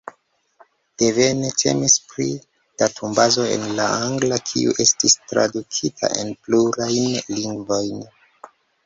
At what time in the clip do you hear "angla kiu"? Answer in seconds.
4.05-4.73